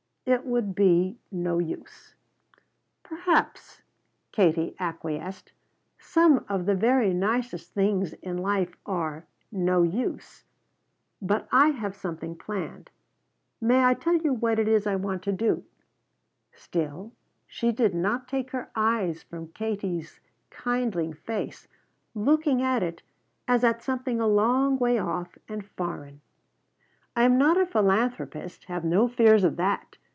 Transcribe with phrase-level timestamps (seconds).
[0.23, 2.13] "It would be no use."
[3.01, 3.81] "Perhaps,"
[4.31, 5.51] Katie acquiesced.
[5.97, 10.45] "Some of the very nicest things in life are no use.
[11.23, 12.91] But I have something planned.
[13.59, 15.63] May I tell you what it is I want to do?"
[16.53, 17.11] Still
[17.47, 20.19] she did not take her eyes from Katie's
[20.51, 21.67] kindling face,
[22.13, 23.01] looking at it
[23.47, 26.21] as at something a long way off and foreign.
[27.15, 29.97] "I am not a philanthropist, have no fears of that.